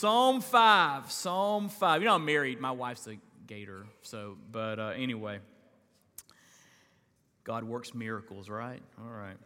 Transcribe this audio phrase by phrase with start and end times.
[0.00, 1.12] Psalm 5.
[1.12, 2.00] Psalm 5.
[2.00, 2.58] You know, I'm married.
[2.58, 3.84] My wife's a gator.
[4.00, 5.40] So, but uh, anyway,
[7.44, 8.80] God works miracles, right?
[8.98, 9.36] All right.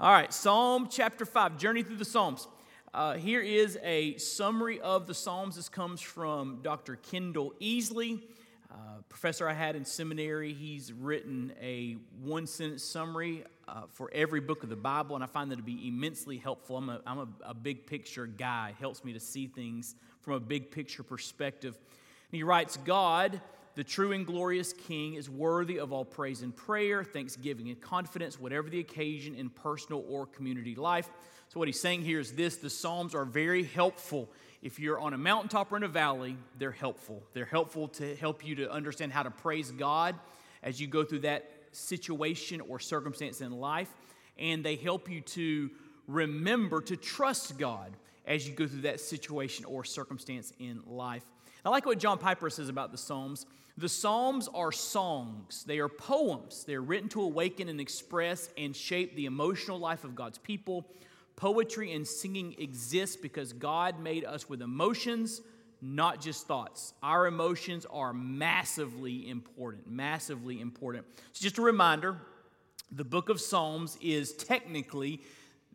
[0.00, 0.32] All right.
[0.32, 1.56] Psalm chapter 5.
[1.56, 2.48] Journey through the Psalms.
[2.92, 5.54] Uh, here is a summary of the Psalms.
[5.54, 6.98] This comes from Dr.
[7.08, 8.22] Kendell Easley.
[8.70, 8.74] Uh,
[9.08, 14.62] professor I had in seminary, he's written a one sentence summary uh, for every book
[14.62, 16.76] of the Bible, and I find that to be immensely helpful.
[16.76, 20.40] I'm, a, I'm a, a big picture guy, helps me to see things from a
[20.40, 21.76] big picture perspective.
[21.76, 23.40] And he writes God,
[23.74, 28.38] the true and glorious King, is worthy of all praise and prayer, thanksgiving and confidence,
[28.38, 31.08] whatever the occasion in personal or community life.
[31.48, 34.28] So, what he's saying here is this the Psalms are very helpful
[34.62, 37.22] if you're on a mountaintop or in a valley, they're helpful.
[37.32, 40.16] They're helpful to help you to understand how to praise God
[40.62, 43.88] as you go through that situation or circumstance in life.
[44.38, 45.70] And they help you to
[46.06, 47.92] remember to trust God
[48.26, 51.24] as you go through that situation or circumstance in life.
[51.64, 53.46] I like what John Piper says about the Psalms.
[53.76, 56.64] The Psalms are songs, they are poems.
[56.64, 60.84] They're written to awaken and express and shape the emotional life of God's people
[61.38, 65.40] Poetry and singing exist because God made us with emotions,
[65.80, 66.94] not just thoughts.
[67.00, 71.06] Our emotions are massively important, massively important.
[71.32, 72.16] So, just a reminder
[72.90, 75.20] the book of Psalms is technically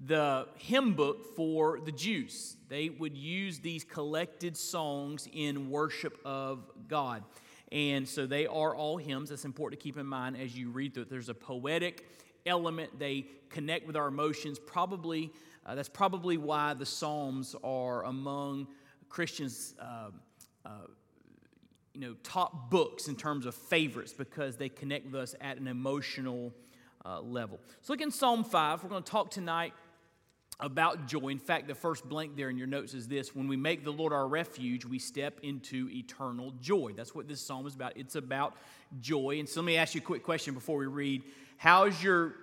[0.06, 2.58] the hymn book for the Jews.
[2.68, 7.24] They would use these collected songs in worship of God.
[7.72, 9.30] And so they are all hymns.
[9.30, 11.10] That's important to keep in mind as you read through it.
[11.10, 12.06] There's a poetic
[12.46, 15.32] element, they connect with our emotions, probably
[15.66, 18.68] uh, that's probably why the Psalms are among
[19.10, 20.10] Christians' uh,
[20.66, 20.70] uh,
[21.94, 25.68] you know, top books in terms of favorites because they connect with us at an
[25.68, 26.52] emotional
[27.06, 27.60] uh, level.
[27.82, 28.84] So, look in Psalm 5.
[28.84, 29.74] We're going to talk tonight
[30.60, 31.30] about joy.
[31.30, 33.92] In fact, the first blank there in your notes is this When we make the
[33.92, 36.94] Lord our refuge, we step into eternal joy.
[36.96, 37.94] That's what this psalm is about.
[37.96, 38.56] It's about
[39.00, 39.40] joy.
[39.40, 41.24] And so, let me ask you a quick question before we read.
[41.58, 42.34] How's your,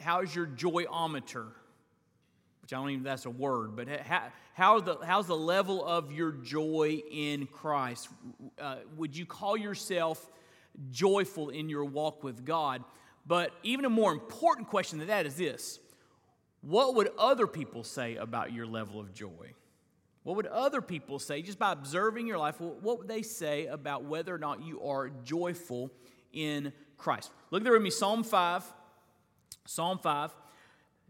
[0.00, 1.46] how's your joyometer?
[2.68, 6.12] Which I don't even that's a word, but how, how the, how's the level of
[6.12, 8.10] your joy in Christ?
[8.60, 10.30] Uh, would you call yourself
[10.90, 12.84] joyful in your walk with God?
[13.26, 15.78] But even a more important question than that is this
[16.60, 19.54] What would other people say about your level of joy?
[20.22, 22.60] What would other people say just by observing your life?
[22.60, 25.90] What would they say about whether or not you are joyful
[26.34, 27.30] in Christ?
[27.50, 28.62] Look there with me, Psalm 5.
[29.64, 30.34] Psalm 5.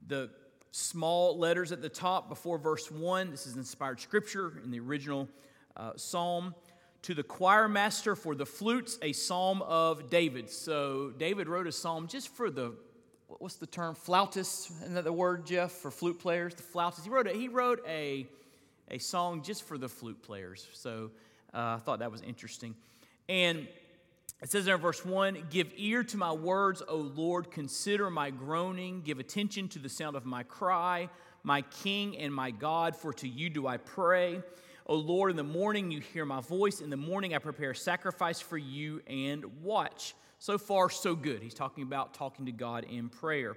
[0.06, 0.30] The
[0.70, 3.30] small letters at the top before verse 1.
[3.30, 5.28] This is inspired scripture in the original
[5.76, 6.54] uh, psalm.
[7.02, 10.50] To the choir master for the flutes, a psalm of David.
[10.50, 12.74] So David wrote a psalm just for the
[13.38, 17.10] what's the term flautists isn't that the word jeff for flute players the flautists he
[17.10, 18.26] wrote a, he wrote a,
[18.90, 21.10] a song just for the flute players so
[21.52, 22.74] uh, i thought that was interesting
[23.28, 23.68] and
[24.40, 29.02] it says in verse 1 Give ear to my words, O Lord, consider my groaning,
[29.02, 31.08] give attention to the sound of my cry,
[31.42, 34.42] my King and my God, for to you do I pray.
[34.86, 36.80] O Lord, in the morning you hear my voice.
[36.80, 40.14] In the morning I prepare sacrifice for you and watch.
[40.38, 41.42] So far, so good.
[41.42, 43.56] He's talking about talking to God in prayer.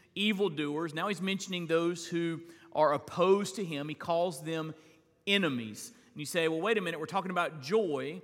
[0.15, 0.93] evildoers.
[0.93, 2.41] Now he's mentioning those who
[2.73, 3.89] are opposed to him.
[3.89, 4.73] He calls them
[5.27, 5.91] enemies.
[6.13, 8.21] And you say, well, wait a minute, we're talking about joy,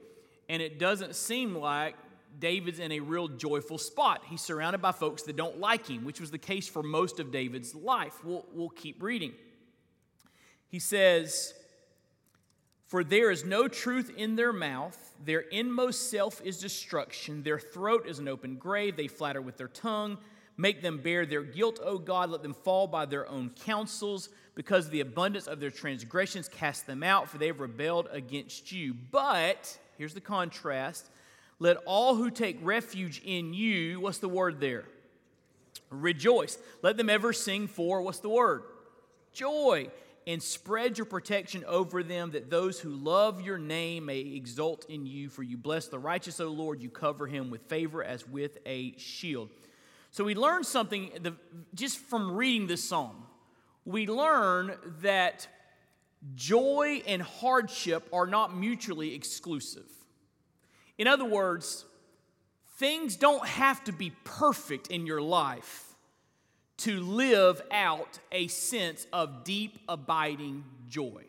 [0.50, 1.96] and it doesn't seem like
[2.40, 4.24] David's in a real joyful spot.
[4.30, 7.32] He's surrounded by folks that don't like him, which was the case for most of
[7.32, 8.24] David's life.
[8.24, 9.34] We'll, we'll keep reading.
[10.68, 11.54] He says,
[12.86, 18.06] For there is no truth in their mouth, their inmost self is destruction, their throat
[18.08, 20.18] is an open grave, they flatter with their tongue.
[20.58, 22.32] Make them bear their guilt, O God.
[22.32, 24.30] Let them fall by their own counsels.
[24.56, 28.72] Because of the abundance of their transgressions, cast them out, for they have rebelled against
[28.72, 28.96] you.
[29.12, 31.10] But, here's the contrast
[31.60, 34.86] Let all who take refuge in you, what's the word there?
[35.92, 36.58] Rejoice.
[36.82, 38.64] Let them ever sing for, what's the word?
[39.32, 39.92] Joy.
[40.26, 45.06] And spread your protection over them, that those who love your name may exult in
[45.06, 45.30] you.
[45.30, 46.82] For you bless the righteous, O Lord.
[46.82, 49.50] You cover him with favor as with a shield.
[50.18, 51.12] So we learn something
[51.76, 53.28] just from reading this psalm.
[53.86, 54.74] We learn
[55.04, 55.48] that
[56.34, 59.86] joy and hardship are not mutually exclusive.
[60.98, 61.86] In other words,
[62.78, 65.94] things don't have to be perfect in your life
[66.78, 71.26] to live out a sense of deep, abiding joy.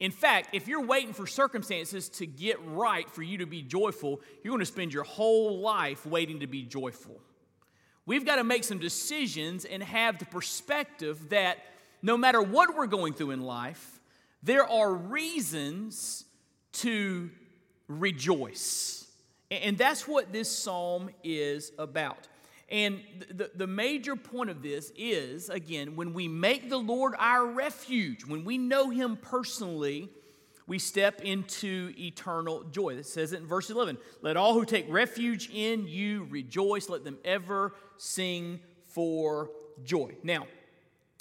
[0.00, 4.20] In fact, if you're waiting for circumstances to get right for you to be joyful,
[4.42, 7.20] you're going to spend your whole life waiting to be joyful.
[8.04, 11.58] We've got to make some decisions and have the perspective that
[12.02, 14.00] no matter what we're going through in life,
[14.42, 16.24] there are reasons
[16.72, 17.30] to
[17.86, 19.06] rejoice.
[19.50, 22.26] And that's what this psalm is about.
[22.68, 23.00] And
[23.30, 28.24] the, the major point of this is, again, when we make the Lord our refuge,
[28.24, 30.08] when we know Him personally,
[30.66, 32.94] we step into eternal joy.
[32.94, 37.04] It says it in verse 11 Let all who take refuge in you rejoice, let
[37.04, 39.48] them ever sing for
[39.84, 40.12] joy.
[40.24, 40.48] Now,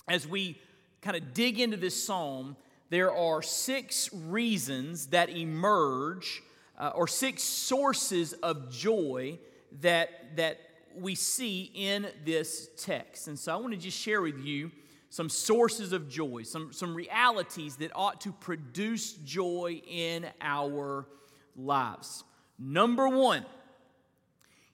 [0.08, 0.60] as we
[1.04, 2.56] kind of dig into this psalm,
[2.90, 6.42] there are six reasons that emerge,
[6.80, 9.38] uh, or six sources of joy
[9.82, 10.60] that, that
[10.98, 13.28] we see in this text.
[13.28, 14.72] And so I want to just share with you
[15.12, 21.06] some sources of joy, some, some realities that ought to produce joy in our
[21.56, 22.24] lives.
[22.58, 23.46] Number one,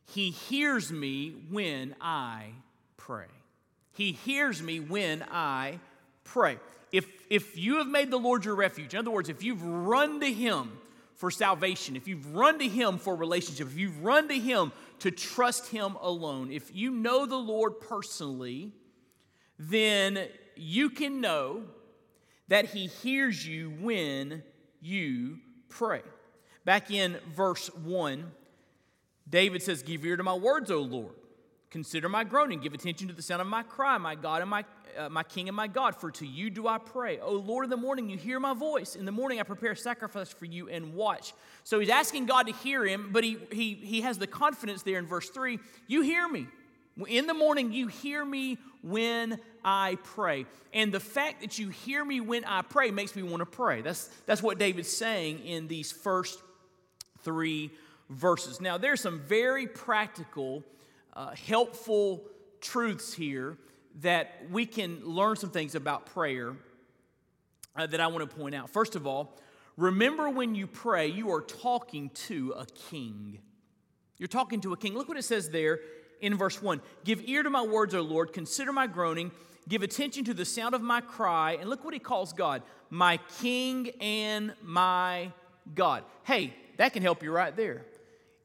[0.08, 2.48] He hears me when I
[2.98, 3.26] pray.
[3.94, 5.80] He hears me when I
[6.24, 6.58] pray
[6.92, 10.20] if, if you have made the Lord your refuge, in other words, if you've run
[10.22, 10.72] to Him
[11.16, 15.12] for salvation, if you've run to Him for relationship, if you've run to Him to
[15.12, 18.72] trust Him alone, if you know the Lord personally,
[19.60, 21.64] then you can know
[22.48, 24.44] that He hears you when
[24.82, 25.40] you
[25.70, 26.02] pray.
[26.64, 28.32] Back in verse 1,
[29.30, 31.14] David says, Give ear to my words, O Lord.
[31.70, 32.60] Consider my groaning.
[32.60, 34.64] Give attention to the sound of my cry, my God and my
[34.98, 37.20] uh, my King and my God, for to you do I pray.
[37.20, 38.96] O Lord, in the morning you hear my voice.
[38.96, 41.34] In the morning I prepare sacrifice for you and watch.
[41.64, 44.98] So he's asking God to hear him, but he, he, he has the confidence there
[44.98, 46.48] in verse 3 You hear me.
[47.08, 50.46] In the morning you hear me when I pray.
[50.74, 53.82] And the fact that you hear me when I pray makes me want to pray.
[53.82, 56.42] That's, that's what David's saying in these first
[57.20, 57.70] three
[58.10, 58.62] verses.
[58.62, 60.64] Now, there's some very practical,
[61.14, 62.24] uh, helpful
[62.62, 63.58] truths here
[64.02, 66.56] that we can learn some things about prayer
[67.76, 68.70] uh, that I want to point out.
[68.70, 69.38] First of all,
[69.76, 73.40] remember when you pray, you are talking to a king.
[74.18, 74.94] You're talking to a king.
[74.94, 75.80] Look what it says there
[76.22, 79.32] in verse 1 Give ear to my words, O Lord, consider my groaning,
[79.68, 81.58] give attention to the sound of my cry.
[81.60, 85.32] And look what he calls God my king and my
[85.76, 86.04] God.
[86.24, 87.86] Hey, that can help you right there.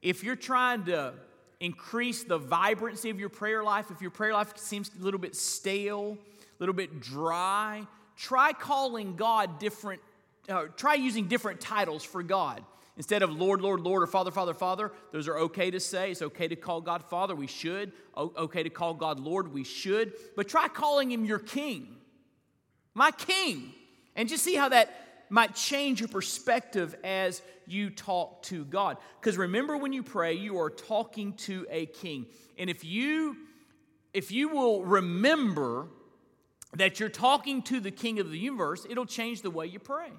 [0.03, 1.15] If you're trying to
[1.63, 3.91] increase the vibrancy of your prayer life.
[3.91, 9.15] If your prayer life seems a little bit stale, a little bit dry, try calling
[9.15, 10.03] God different,
[10.49, 12.65] uh, try using different titles for God.
[12.97, 16.11] Instead of Lord, Lord, Lord, or Father, Father, Father, those are okay to say.
[16.11, 17.93] It's okay to call God Father, we should.
[18.15, 20.13] O- okay to call God Lord, we should.
[20.37, 21.97] But try calling Him your King,
[22.93, 23.73] my King,
[24.17, 24.93] and just see how that
[25.33, 28.99] might change your perspective as you talk to God.
[29.19, 32.27] Because remember, when you pray, you are talking to a king.
[32.59, 33.37] And if you
[34.13, 35.89] if you will remember
[36.75, 40.11] that you're talking to the king of the universe, it'll change the way you pray.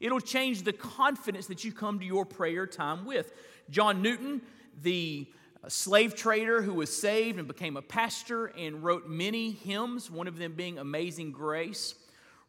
[0.00, 3.34] It'll change the confidence that you come to your prayer time with.
[3.68, 4.40] John Newton,
[4.80, 5.26] the
[5.68, 10.38] slave trader who was saved and became a pastor and wrote many hymns, one of
[10.38, 11.94] them being Amazing Grace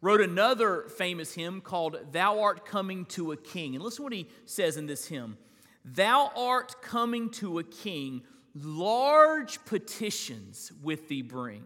[0.00, 3.74] wrote another famous hymn called Thou Art Coming to a King.
[3.74, 5.36] And listen what he says in this hymn
[5.84, 8.22] Thou art coming to a king,
[8.54, 11.64] large petitions with thee bring.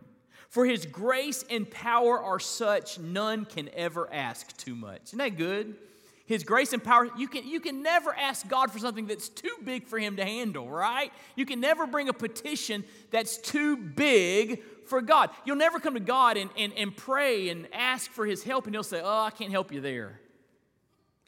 [0.49, 5.05] For his grace and power are such, none can ever ask too much.
[5.05, 5.77] Isn't that good?
[6.25, 9.55] His grace and power, you can, you can never ask God for something that's too
[9.64, 11.12] big for him to handle, right?
[11.35, 15.31] You can never bring a petition that's too big for God.
[15.45, 18.75] You'll never come to God and, and, and pray and ask for his help, and
[18.75, 20.21] he'll say, Oh, I can't help you there.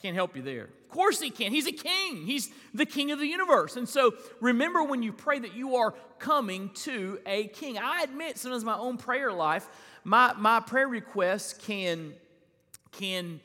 [0.00, 0.64] Can't help you there.
[0.64, 1.50] Of course he can.
[1.50, 2.26] He's a king.
[2.26, 3.76] He's the king of the universe.
[3.76, 7.78] And so remember when you pray that you are coming to a king.
[7.78, 9.66] I admit sometimes my own prayer life,
[10.04, 12.12] my, my prayer requests can,
[12.92, 13.40] can,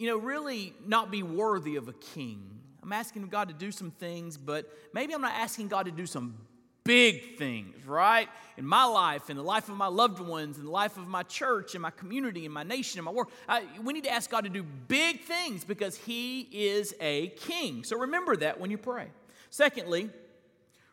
[0.00, 2.42] you know, really not be worthy of a king.
[2.82, 6.06] I'm asking God to do some things, but maybe I'm not asking God to do
[6.06, 6.38] some
[6.84, 8.26] big things, right?
[8.56, 11.22] In my life, in the life of my loved ones, in the life of my
[11.22, 13.30] church, in my community, in my nation, in my world.
[13.46, 17.84] I, we need to ask God to do big things because He is a king.
[17.84, 19.08] So remember that when you pray.
[19.50, 20.08] Secondly,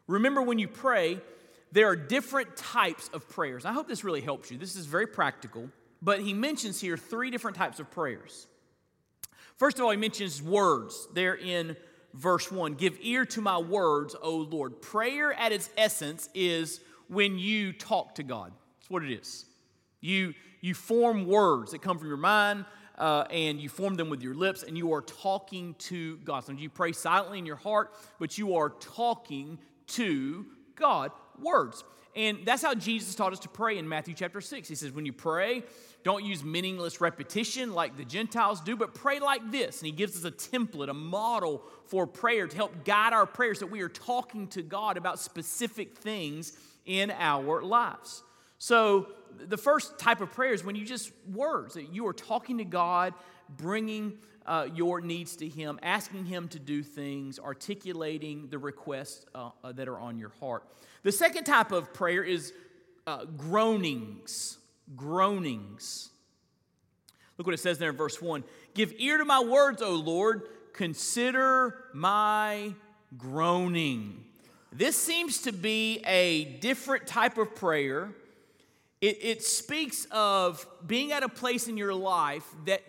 [0.08, 1.22] remember when you pray,
[1.72, 3.64] there are different types of prayers.
[3.64, 4.58] I hope this really helps you.
[4.58, 5.70] This is very practical,
[6.02, 8.48] but He mentions here three different types of prayers.
[9.58, 11.08] First of all, He mentions words.
[11.14, 11.76] They're in
[12.14, 14.82] verse 1 Give ear to my words, O Lord.
[14.82, 18.54] Prayer at its essence is when you talk to God.
[18.80, 19.46] That's what it is.
[20.00, 22.66] You, you form words that come from your mind.
[22.98, 26.44] Uh, and you form them with your lips, and you are talking to God.
[26.44, 31.12] Sometimes you pray silently in your heart, but you are talking to God.
[31.40, 31.84] Words.
[32.18, 34.68] And that's how Jesus taught us to pray in Matthew chapter 6.
[34.68, 35.64] He says, When you pray,
[36.04, 39.80] don't use meaningless repetition like the Gentiles do, but pray like this.
[39.80, 43.60] And he gives us a template, a model for prayer to help guide our prayers
[43.60, 46.54] that we are talking to God about specific things
[46.88, 48.24] in our lives.
[48.58, 52.58] So, the first type of prayer is when you just words, that you are talking
[52.58, 53.14] to God,
[53.48, 59.50] bringing uh, your needs to Him, asking Him to do things, articulating the requests uh,
[59.64, 60.64] uh, that are on your heart.
[61.04, 62.54] The second type of prayer is
[63.06, 64.58] uh, groanings
[64.96, 66.10] groanings.
[67.38, 70.44] Look what it says there in verse 1 Give ear to my words, O Lord,
[70.74, 72.74] consider my
[73.18, 74.24] groaning.
[74.72, 78.10] This seems to be a different type of prayer.
[79.00, 82.82] It, it speaks of being at a place in your life that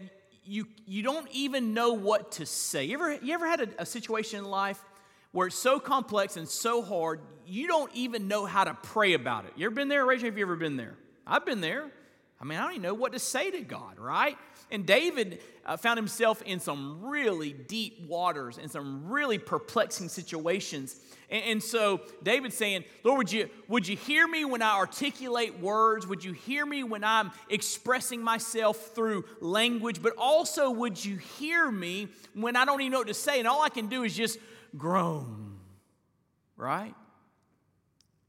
[0.49, 2.85] you, you don't even know what to say.
[2.85, 4.83] You ever, you ever had a, a situation in life
[5.33, 9.45] where it's so complex and so hard, you don't even know how to pray about
[9.45, 9.52] it?
[9.57, 10.07] You ever been there?
[10.11, 10.97] Hand if you've ever been there.
[11.26, 11.90] I've been there.
[12.40, 14.38] I mean, I don't even know what to say to God, right?
[14.71, 20.97] And David uh, found himself in some really deep waters and some really perplexing situations.
[21.29, 25.61] And, and, so David's saying, Lord, would you, would you hear me when I articulate
[25.61, 26.07] words?
[26.07, 30.01] Would you hear me when I'm expressing myself through language?
[30.03, 33.39] But also, would you hear me when I don't even know what to say?
[33.39, 34.39] And all I can do is just
[34.75, 35.59] groan,
[36.57, 36.95] right?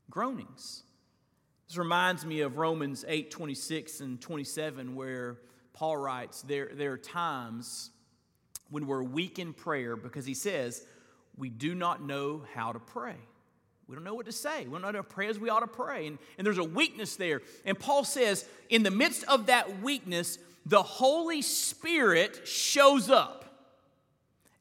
[0.10, 0.84] Groanings.
[1.70, 5.38] This reminds me of Romans 8 26 and 27, where
[5.80, 7.90] Paul writes, there, there are times
[8.70, 10.86] when we're weak in prayer because he says,
[11.38, 13.16] we do not know how to pray.
[13.88, 14.66] We don't know what to say.
[14.66, 16.08] We don't know how to pray as we ought to pray.
[16.08, 17.42] And, and there's a weakness there.
[17.64, 23.46] And Paul says, in the midst of that weakness, the Holy Spirit shows up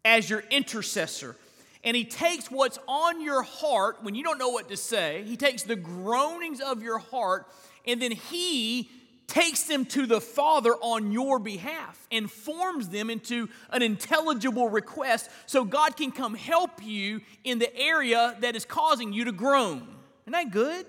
[0.05, 1.35] as your intercessor
[1.83, 5.37] and he takes what's on your heart when you don't know what to say, he
[5.37, 7.47] takes the groanings of your heart,
[7.87, 8.89] and then he
[9.29, 15.31] takes them to the Father on your behalf and forms them into an intelligible request
[15.47, 19.87] so God can come help you in the area that is causing you to groan.
[20.25, 20.87] Isn't that good?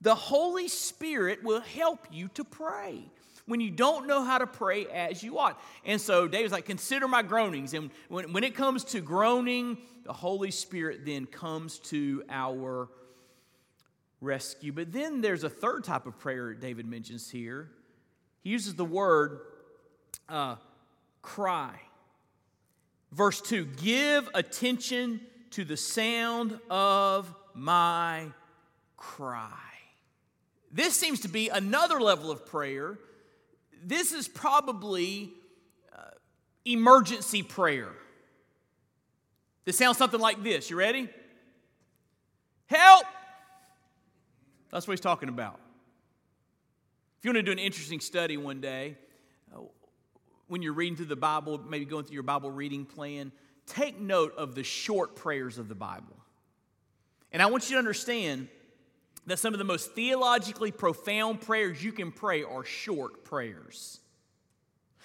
[0.00, 3.04] The Holy Spirit will help you to pray
[3.46, 5.60] when you don't know how to pray as you ought.
[5.84, 7.74] And so David's like, consider my groanings.
[7.74, 12.88] And when, when it comes to groaning, the Holy Spirit then comes to our
[14.22, 14.72] rescue.
[14.72, 17.70] But then there's a third type of prayer David mentions here.
[18.42, 19.40] He uses the word
[20.28, 20.56] uh,
[21.20, 21.74] cry.
[23.10, 28.28] Verse 2 Give attention to the sound of my
[28.96, 29.50] cry.
[30.70, 32.98] This seems to be another level of prayer
[33.84, 35.30] this is probably
[35.92, 36.02] uh,
[36.64, 37.90] emergency prayer.
[39.64, 40.70] This sounds something like this.
[40.70, 41.08] You ready?
[42.66, 43.04] Help!
[44.72, 45.60] That's what he's talking about.
[47.18, 48.96] If you want to do an interesting study one day,
[49.54, 49.60] uh,
[50.48, 53.32] when you're reading through the Bible, maybe going through your Bible reading plan,
[53.66, 56.16] take note of the short prayers of the Bible.
[57.32, 58.48] And I want you to understand
[59.26, 64.00] that some of the most theologically profound prayers you can pray are short prayers.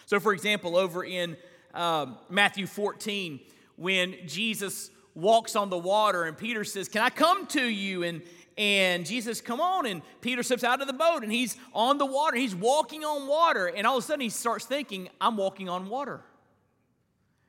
[0.05, 1.35] So, for example, over in
[1.73, 3.41] um, Matthew 14,
[3.75, 8.03] when Jesus walks on the water and Peter says, Can I come to you?
[8.03, 8.21] And,
[8.57, 9.85] and Jesus, come on.
[9.85, 12.37] And Peter steps out of the boat and he's on the water.
[12.37, 13.67] He's walking on water.
[13.67, 16.21] And all of a sudden he starts thinking, I'm walking on water.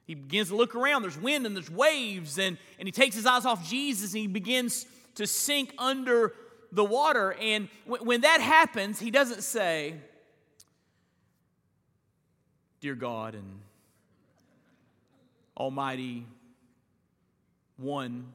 [0.04, 1.02] He begins to look around.
[1.02, 2.38] There's wind and there's waves.
[2.38, 6.34] And, and he takes his eyes off Jesus and he begins to sink under
[6.72, 7.34] the water.
[7.40, 9.94] And when that happens, he doesn't say,
[12.80, 13.60] Dear God and
[15.56, 16.26] Almighty
[17.76, 18.26] One,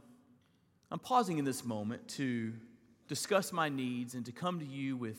[0.94, 2.54] I'm pausing in this moment to
[3.10, 5.18] discuss my needs and to come to you with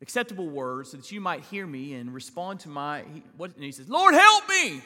[0.00, 3.04] acceptable words so that you might hear me and respond to my
[3.36, 4.82] what and he says lord help me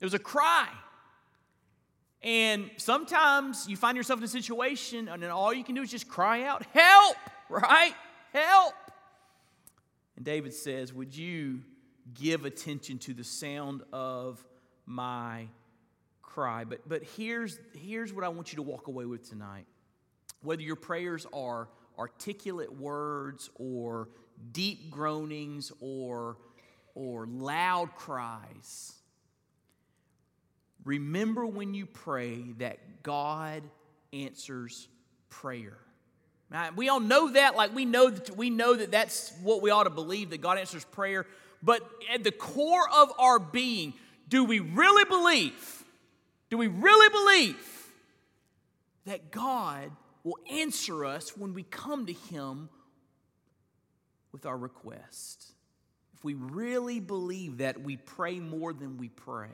[0.00, 0.66] It was a cry.
[2.22, 5.90] And sometimes you find yourself in a situation and then all you can do is
[5.90, 7.16] just cry out, Help,
[7.48, 7.94] right?
[8.32, 8.74] Help.
[10.16, 11.60] And David says, Would you
[12.14, 14.44] give attention to the sound of
[14.86, 15.46] my
[16.30, 16.64] cry?
[16.64, 19.66] But, but here's, here's what I want you to walk away with tonight.
[20.42, 21.68] Whether your prayers are
[21.98, 24.08] articulate words or
[24.52, 26.38] deep groanings or,
[26.94, 28.94] or loud cries,
[30.84, 33.62] remember when you pray that God
[34.12, 34.88] answers
[35.28, 35.76] prayer.
[36.50, 39.70] Now, we all know that, like we know that we know that that's what we
[39.70, 41.26] ought to believe that God answers prayer.
[41.62, 41.82] But
[42.12, 43.94] at the core of our being,
[44.28, 45.79] do we really believe?
[46.50, 47.86] Do we really believe
[49.06, 49.90] that God
[50.24, 52.68] will answer us when we come to Him
[54.32, 55.52] with our request?
[56.12, 59.48] If we really believe that, we pray more than we pray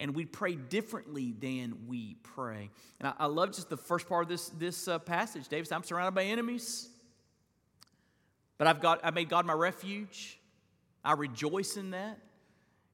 [0.00, 2.70] and we pray differently than we pray.
[3.00, 5.48] And I, I love just the first part of this, this uh, passage.
[5.48, 6.88] David said, I'm surrounded by enemies,
[8.58, 10.38] but I've got, I made God my refuge.
[11.04, 12.18] I rejoice in that.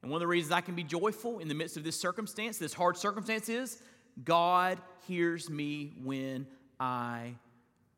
[0.04, 2.58] And one of the reasons I can be joyful in the midst of this circumstance,
[2.58, 3.80] this hard circumstance, is
[4.22, 6.46] God hears me when
[6.78, 7.36] I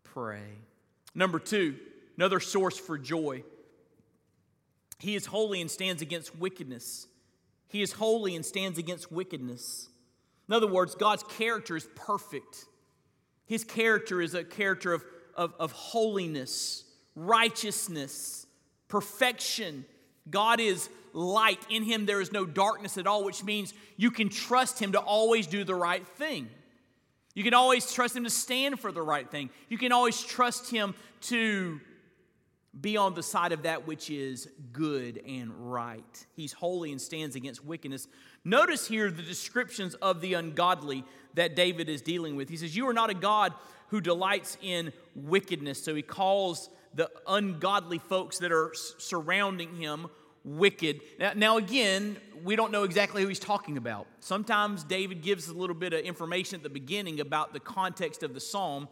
[0.04, 0.52] pray.
[1.16, 1.74] Number two,
[2.16, 3.42] another source for joy.
[5.00, 7.08] He is holy and stands against wickedness.
[7.66, 9.88] He is holy and stands against wickedness.
[10.48, 12.66] In other words, God's character is perfect.
[13.46, 16.84] His character is a character of, of, of holiness,
[17.16, 18.46] righteousness,
[18.86, 19.84] perfection.
[20.30, 21.66] God is light.
[21.70, 25.00] In Him, there is no darkness at all, which means you can trust Him to
[25.00, 26.48] always do the right thing.
[27.34, 29.50] You can always trust Him to stand for the right thing.
[29.68, 31.80] You can always trust Him to
[32.78, 36.26] be on the side of that which is good and right.
[36.34, 38.06] He's holy and stands against wickedness.
[38.44, 41.02] Notice here the descriptions of the ungodly
[41.34, 42.50] that David is dealing with.
[42.50, 43.54] He says, You are not a God
[43.88, 45.82] who delights in wickedness.
[45.82, 50.08] So he calls the ungodly folks that are surrounding him
[50.46, 51.00] wicked.
[51.18, 54.06] Now, now, again, we don't know exactly who he's talking about.
[54.20, 58.32] Sometimes David gives a little bit of information at the beginning about the context of
[58.32, 58.88] the psalm.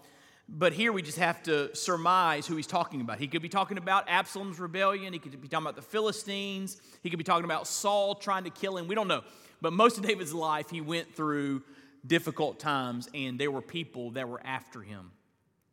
[0.48, 3.18] But here we just have to surmise who he's talking about.
[3.18, 5.12] He could be talking about Absalom's rebellion.
[5.12, 6.76] He could be talking about the Philistines.
[7.02, 8.86] He could be talking about Saul trying to kill him.
[8.86, 9.22] We don't know.
[9.62, 11.62] But most of David's life, he went through
[12.06, 15.12] difficult times, and there were people that were after him.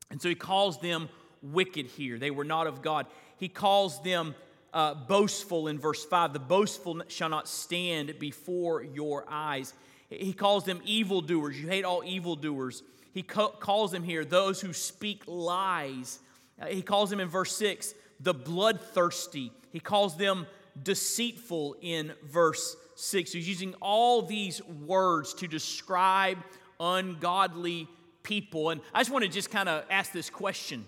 [0.10, 1.10] And so he calls them
[1.42, 2.18] wicked here.
[2.18, 3.08] They were not of God.
[3.38, 4.36] He calls them
[4.74, 6.34] uh, boastful in verse 5.
[6.34, 9.74] The boastful shall not stand before your eyes.
[10.10, 11.60] He calls them evildoers.
[11.60, 16.20] You hate all evildoers he calls them here those who speak lies.
[16.60, 19.52] Uh, he calls them in verse 6 the bloodthirsty.
[19.72, 20.46] He calls them
[20.82, 23.34] deceitful in verse 6.
[23.34, 26.38] He's using all these words to describe
[26.80, 27.88] ungodly
[28.24, 28.70] people.
[28.70, 30.86] And I just want to just kind of ask this question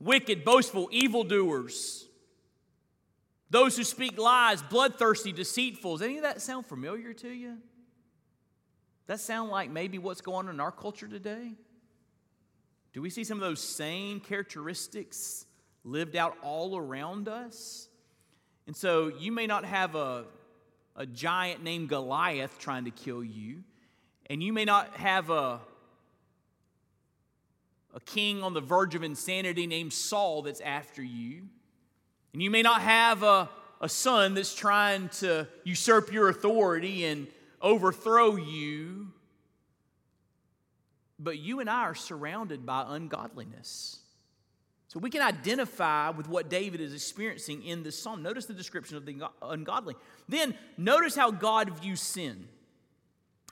[0.00, 2.06] wicked, boastful, evildoers,
[3.52, 5.98] those who speak lies, bloodthirsty, deceitful.
[5.98, 7.58] Does any of that sound familiar to you?
[9.08, 11.52] that sound like maybe what's going on in our culture today?
[12.94, 15.44] Do we see some of those same characteristics
[15.84, 17.88] lived out all around us?
[18.66, 20.24] And so you may not have a,
[20.96, 23.64] a giant named Goliath trying to kill you,
[24.30, 25.60] and you may not have a,
[27.92, 31.48] a king on the verge of insanity named Saul that's after you,
[32.32, 33.48] and you may not have a,
[33.80, 37.26] a son that's trying to usurp your authority and
[37.60, 39.08] overthrow you.
[41.18, 43.98] But you and I are surrounded by ungodliness.
[44.88, 48.22] So we can identify with what David is experiencing in this psalm.
[48.22, 49.94] Notice the description of the ungodly.
[50.28, 52.46] Then notice how God views sin.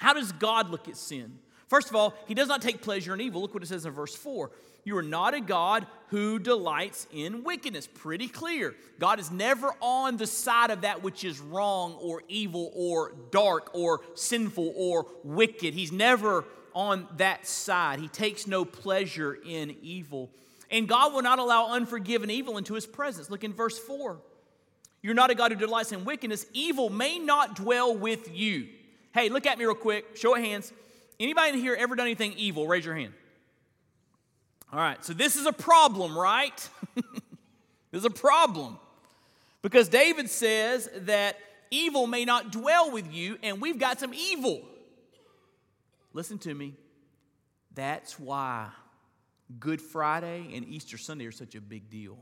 [0.00, 1.38] How does God look at sin?
[1.70, 3.40] First of all, he does not take pleasure in evil.
[3.40, 4.50] Look what it says in verse 4.
[4.82, 7.86] You are not a God who delights in wickedness.
[7.86, 8.74] Pretty clear.
[8.98, 13.70] God is never on the side of that which is wrong or evil or dark
[13.72, 15.72] or sinful or wicked.
[15.72, 18.00] He's never on that side.
[18.00, 20.28] He takes no pleasure in evil.
[20.72, 23.30] And God will not allow unforgiven evil into his presence.
[23.30, 24.18] Look in verse 4.
[25.02, 26.46] You're not a God who delights in wickedness.
[26.52, 28.66] Evil may not dwell with you.
[29.14, 30.16] Hey, look at me real quick.
[30.16, 30.72] Show of hands.
[31.20, 32.66] Anybody in here ever done anything evil?
[32.66, 33.12] Raise your hand.
[34.72, 36.68] All right, so this is a problem, right?
[37.90, 38.78] There's a problem.
[39.62, 41.36] Because David says that
[41.70, 44.62] evil may not dwell with you, and we've got some evil.
[46.14, 46.74] Listen to me.
[47.74, 48.68] That's why
[49.58, 52.16] Good Friday and Easter Sunday are such a big deal.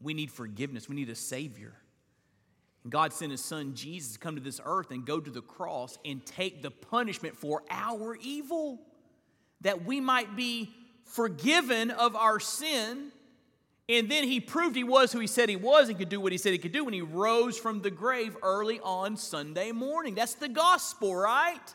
[0.00, 1.74] We need forgiveness, we need a Savior.
[2.88, 5.98] God sent his son Jesus to come to this earth and go to the cross
[6.04, 8.80] and take the punishment for our evil,
[9.60, 10.70] that we might be
[11.04, 13.10] forgiven of our sin.
[13.88, 16.32] And then he proved he was who he said he was and could do what
[16.32, 20.14] he said he could do when he rose from the grave early on Sunday morning.
[20.14, 21.74] That's the gospel, right?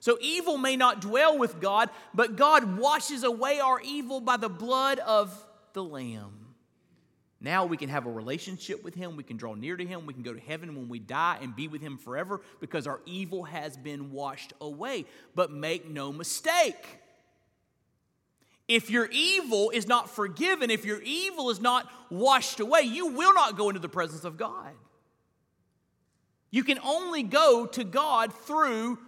[0.00, 4.50] So evil may not dwell with God, but God washes away our evil by the
[4.50, 5.34] blood of
[5.72, 6.43] the Lamb.
[7.44, 9.16] Now we can have a relationship with Him.
[9.16, 10.06] We can draw near to Him.
[10.06, 13.00] We can go to heaven when we die and be with Him forever because our
[13.04, 15.04] evil has been washed away.
[15.34, 16.86] But make no mistake.
[18.66, 23.34] If your evil is not forgiven, if your evil is not washed away, you will
[23.34, 24.72] not go into the presence of God.
[26.50, 28.98] You can only go to God through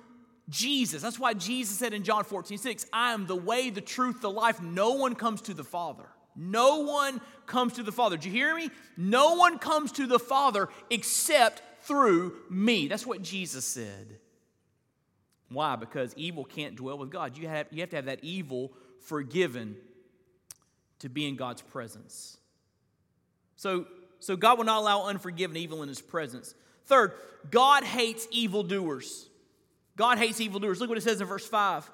[0.51, 1.01] Jesus.
[1.01, 4.31] That's why Jesus said in John 14, 6, I am the way, the truth, the
[4.31, 4.61] life.
[4.61, 6.05] No one comes to the Father
[6.37, 8.17] no one comes to the Father.
[8.17, 8.71] Do you hear me?
[8.97, 12.89] No one comes to the Father except through me.
[12.89, 14.19] That's what Jesus said.
[15.49, 15.77] Why?
[15.77, 17.37] Because evil can't dwell with God.
[17.39, 19.77] You have, you have to have that evil forgiven
[20.99, 22.37] to be in God's presence.
[23.57, 23.87] So,
[24.19, 26.55] so God will not allow unforgiven evil in his presence.
[26.87, 27.13] Third,
[27.51, 29.29] God hates evildoers.
[29.97, 30.81] God hates evildoers.
[30.81, 31.91] Look what it says in verse 5.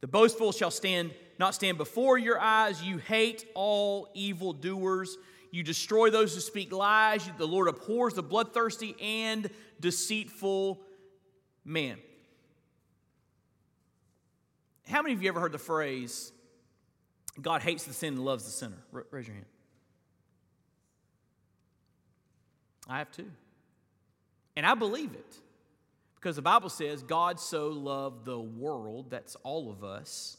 [0.00, 2.82] The boastful shall stand not stand before your eyes.
[2.82, 5.18] You hate all evildoers.
[5.50, 7.28] You destroy those who speak lies.
[7.36, 9.50] The Lord abhors the bloodthirsty and
[9.80, 10.80] deceitful
[11.64, 11.98] man.
[14.88, 16.32] How many of you ever heard the phrase,
[17.40, 18.78] God hates the sin and loves the sinner?
[19.10, 19.46] raise your hand.
[22.88, 23.30] I have too.
[24.54, 25.36] And I believe it.
[26.14, 30.36] Because the Bible says God so loved the world, that's all of us,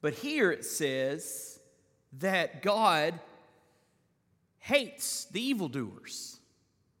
[0.00, 1.58] but here it says
[2.20, 3.18] that God
[4.58, 6.38] hates the evildoers.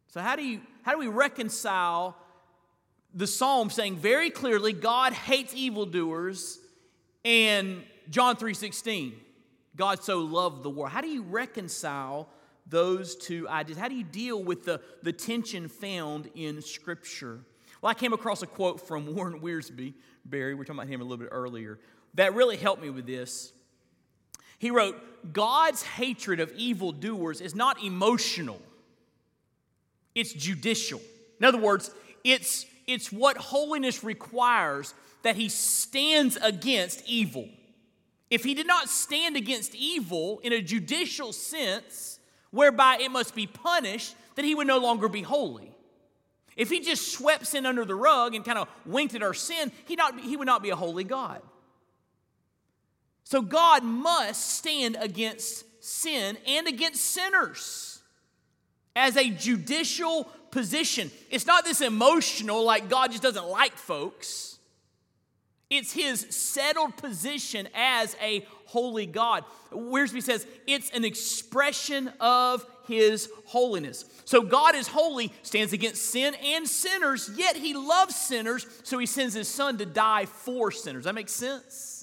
[0.08, 2.16] So how do you how do we reconcile
[3.14, 6.58] the psalm saying very clearly God hates evildoers
[7.24, 9.14] and John 3:16
[9.76, 10.90] God so loved the world.
[10.92, 12.28] How do you reconcile
[12.66, 13.78] those two ideas?
[13.78, 17.40] How do you deal with the, the tension found in Scripture?
[17.80, 21.00] Well, I came across a quote from Warren Wiersbe, Barry, we are talking about him
[21.00, 21.78] a little bit earlier
[22.18, 23.52] that really helped me with this.
[24.58, 24.96] He wrote,
[25.32, 28.60] God's hatred of evildoers is not emotional,
[30.14, 31.00] it's judicial.
[31.38, 31.92] In other words,
[32.24, 37.48] it's, it's what holiness requires that he stands against evil.
[38.30, 42.18] If he did not stand against evil in a judicial sense,
[42.50, 45.72] whereby it must be punished, then he would no longer be holy.
[46.56, 49.70] If he just swept sin under the rug and kind of winked at our sin,
[49.86, 51.40] he, not, he would not be a holy God.
[53.28, 58.00] So God must stand against sin and against sinners
[58.96, 61.10] as a judicial position.
[61.30, 64.58] It's not this emotional, like God just doesn't like folks.
[65.68, 69.44] It's his settled position as a holy God.
[69.72, 74.06] Wiersbe says it's an expression of his holiness.
[74.24, 79.04] So God is holy, stands against sin and sinners, yet he loves sinners, so he
[79.04, 81.04] sends his son to die for sinners.
[81.04, 81.97] That makes sense?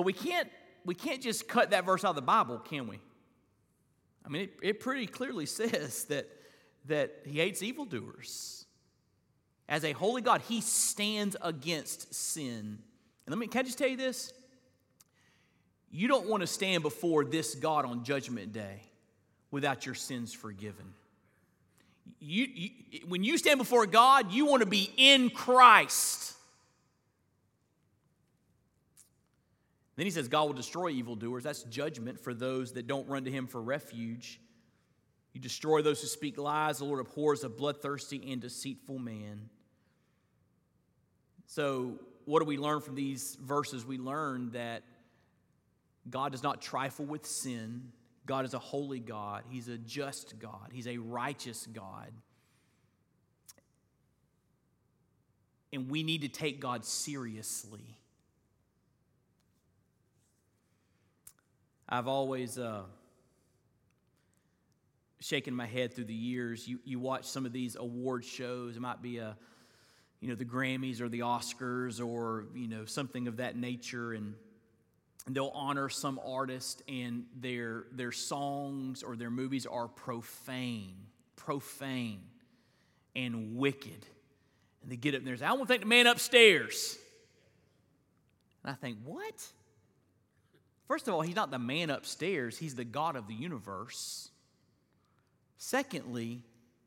[0.00, 0.48] But we can't,
[0.86, 2.98] we can't just cut that verse out of the Bible, can we?
[4.24, 6.26] I mean, it, it pretty clearly says that,
[6.86, 8.64] that he hates evildoers.
[9.68, 12.78] As a holy God, he stands against sin.
[13.26, 14.32] And let me, can I just tell you this?
[15.90, 18.80] You don't want to stand before this God on Judgment Day
[19.50, 20.94] without your sins forgiven.
[22.20, 22.70] You, you,
[23.06, 26.38] when you stand before God, you want to be in Christ.
[30.00, 31.44] Then he says, God will destroy evildoers.
[31.44, 34.40] That's judgment for those that don't run to him for refuge.
[35.34, 36.78] You destroy those who speak lies.
[36.78, 39.50] The Lord abhors a bloodthirsty and deceitful man.
[41.44, 43.84] So, what do we learn from these verses?
[43.84, 44.84] We learn that
[46.08, 47.92] God does not trifle with sin.
[48.24, 49.44] God is a holy God.
[49.50, 50.70] He's a just God.
[50.72, 52.10] He's a righteous God.
[55.74, 57.98] And we need to take God seriously.
[61.90, 62.82] I've always uh,
[65.18, 66.68] shaken my head through the years.
[66.68, 69.36] You, you watch some of these award shows, it might be a,
[70.20, 74.34] you know, the Grammys or the Oscars or, you know, something of that nature, and,
[75.28, 80.96] they'll honor some artist and their, their songs or their movies are profane,
[81.36, 82.22] profane,
[83.14, 84.06] and wicked.
[84.82, 86.98] And they get up there and say, I want to thank the man upstairs.
[88.64, 89.46] And I think, what?
[90.90, 94.28] First of all, he's not the man upstairs, he's the God of the universe.
[95.56, 96.42] Secondly,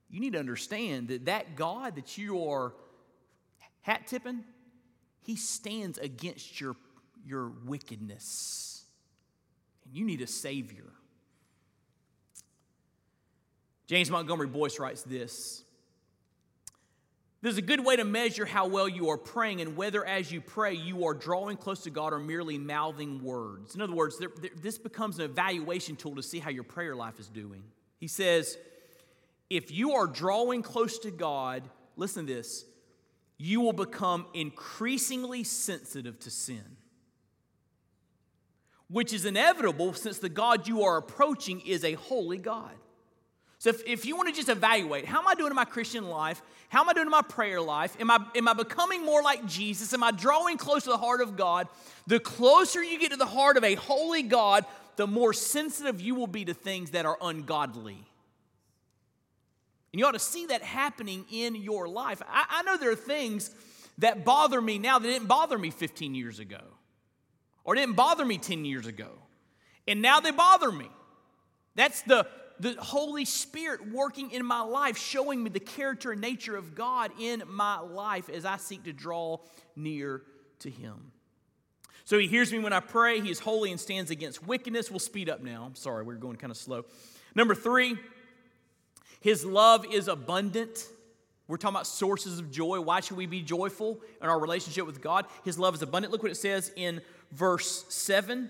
[0.10, 2.74] you need to understand that that God that you are
[3.80, 4.44] hat tipping,
[5.22, 6.76] he stands against your,
[7.26, 8.84] your wickedness.
[9.86, 10.92] And you need a Savior.
[13.88, 15.64] James Montgomery Boice writes this
[17.44, 20.40] There's a good way to measure how well you are praying and whether, as you
[20.40, 23.76] pray, you are drawing close to God or merely mouthing words.
[23.76, 26.96] In other words, there, there, this becomes an evaluation tool to see how your prayer
[26.96, 27.62] life is doing.
[28.00, 28.58] He says,
[29.50, 31.64] If you are drawing close to God,
[31.98, 32.64] listen to this,
[33.38, 36.78] you will become increasingly sensitive to sin,
[38.88, 42.72] which is inevitable since the God you are approaching is a holy God.
[43.64, 46.10] So if, if you want to just evaluate, how am I doing in my Christian
[46.10, 46.42] life?
[46.68, 47.96] How am I doing in my prayer life?
[47.98, 49.94] Am I, am I becoming more like Jesus?
[49.94, 51.70] Am I drawing close to the heart of God?
[52.06, 54.66] The closer you get to the heart of a holy God,
[54.98, 58.04] the more sensitive you will be to things that are ungodly.
[59.94, 62.22] And you ought to see that happening in your life.
[62.28, 63.50] I, I know there are things
[64.00, 66.60] that bother me now that didn't bother me 15 years ago
[67.64, 69.08] or didn't bother me 10 years ago.
[69.88, 70.90] And now they bother me.
[71.76, 72.28] That's the
[72.64, 77.12] the Holy Spirit working in my life, showing me the character and nature of God
[77.20, 79.40] in my life as I seek to draw
[79.76, 80.22] near
[80.60, 81.12] to Him.
[82.06, 83.20] So He hears me when I pray.
[83.20, 84.90] He is holy and stands against wickedness.
[84.90, 85.66] We'll speed up now.
[85.66, 86.86] I'm sorry, we're going kind of slow.
[87.36, 87.98] Number three,
[89.20, 90.88] His love is abundant.
[91.50, 92.80] We're talking about sources of joy.
[92.80, 95.26] Why should we be joyful in our relationship with God?
[95.44, 96.14] His love is abundant.
[96.14, 97.02] Look what it says in
[97.34, 98.50] verse 7.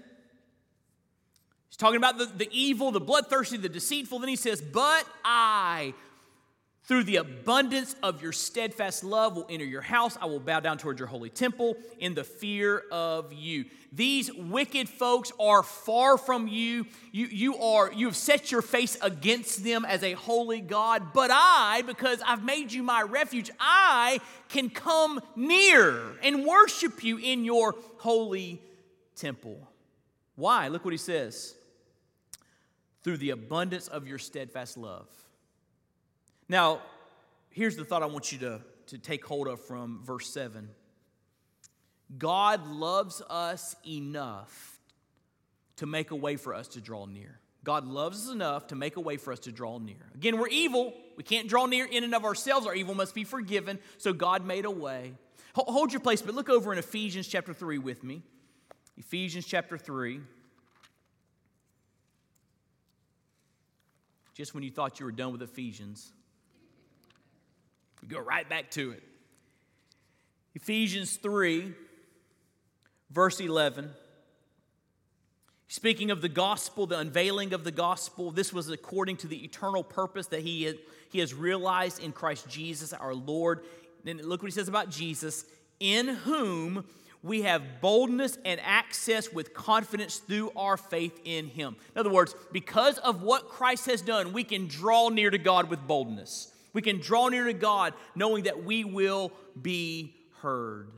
[1.73, 4.19] He's talking about the, the evil, the bloodthirsty, the deceitful.
[4.19, 5.95] Then he says, But I,
[6.83, 10.15] through the abundance of your steadfast love, will enter your house.
[10.21, 13.65] I will bow down towards your holy temple in the fear of you.
[13.91, 16.85] These wicked folks are far from you.
[17.11, 21.11] You, you are you have set your face against them as a holy God.
[21.11, 27.17] But I, because I've made you my refuge, I can come near and worship you
[27.17, 28.61] in your holy
[29.15, 29.67] temple.
[30.35, 30.67] Why?
[30.67, 31.55] Look what he says
[33.03, 35.07] through the abundance of your steadfast love.
[36.49, 36.81] Now,
[37.49, 40.69] here's the thought I want you to, to take hold of from verse 7
[42.17, 44.79] God loves us enough
[45.77, 47.39] to make a way for us to draw near.
[47.63, 50.11] God loves us enough to make a way for us to draw near.
[50.15, 50.93] Again, we're evil.
[51.15, 52.67] We can't draw near in and of ourselves.
[52.67, 53.79] Our evil must be forgiven.
[53.97, 55.13] So God made a way.
[55.55, 58.21] Hold your place, but look over in Ephesians chapter 3 with me.
[58.97, 60.19] Ephesians chapter 3.
[64.33, 66.11] Just when you thought you were done with Ephesians.
[68.01, 69.03] We go right back to it.
[70.55, 71.73] Ephesians 3,
[73.11, 73.89] verse 11.
[75.67, 79.83] Speaking of the gospel, the unveiling of the gospel, this was according to the eternal
[79.83, 80.77] purpose that he, had,
[81.09, 83.61] he has realized in Christ Jesus our Lord.
[84.03, 85.45] Then look what he says about Jesus,
[85.79, 86.85] in whom
[87.23, 91.77] we have boldness and access with confidence through our faith in Him.
[91.95, 95.69] In other words, because of what Christ has done, we can draw near to God
[95.69, 96.51] with boldness.
[96.73, 100.91] We can draw near to God knowing that we will be heard.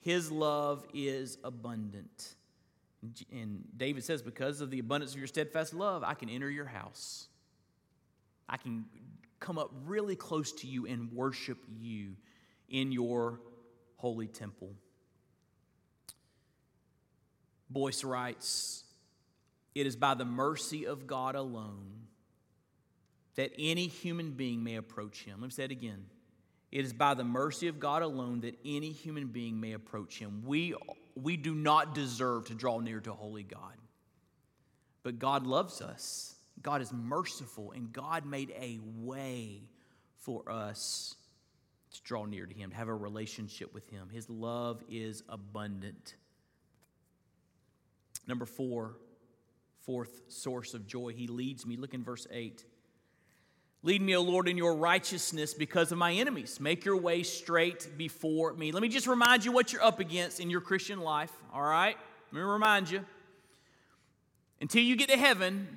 [0.00, 2.34] His love is abundant.
[3.32, 6.66] And David says, Because of the abundance of your steadfast love, I can enter your
[6.66, 7.28] house.
[8.50, 8.84] I can
[9.40, 12.16] come up really close to you and worship you
[12.68, 13.40] in your
[14.04, 14.68] holy temple.
[17.70, 18.84] Boice writes,
[19.74, 22.02] It is by the mercy of God alone
[23.36, 25.40] that any human being may approach him.
[25.40, 26.04] Let me say it again.
[26.70, 30.42] It is by the mercy of God alone that any human being may approach him.
[30.44, 30.74] We,
[31.14, 33.78] we do not deserve to draw near to holy God.
[35.02, 36.34] But God loves us.
[36.60, 39.62] God is merciful, and God made a way
[40.18, 41.16] for us
[41.94, 44.08] to draw near to Him, to have a relationship with Him.
[44.12, 46.16] His love is abundant.
[48.26, 48.96] Number four,
[49.80, 51.76] fourth source of joy, He leads me.
[51.76, 52.64] Look in verse 8.
[53.82, 56.58] Lead me, O Lord, in your righteousness because of my enemies.
[56.58, 58.72] Make your way straight before me.
[58.72, 61.96] Let me just remind you what you're up against in your Christian life, all right?
[62.32, 63.04] Let me remind you.
[64.60, 65.68] Until you get to heaven,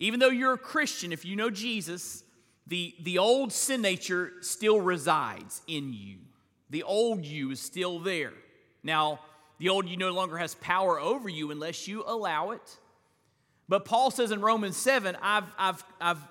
[0.00, 2.24] even though you're a Christian, if you know Jesus,
[2.70, 6.18] the, the old sin nature still resides in you.
[6.70, 8.32] The old you is still there.
[8.84, 9.18] Now,
[9.58, 12.76] the old you no longer has power over you unless you allow it.
[13.68, 16.22] But Paul says in Romans 7, I've, I've, I've